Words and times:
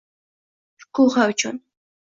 Shukuhi 0.79 1.21
uchun. 1.35 1.57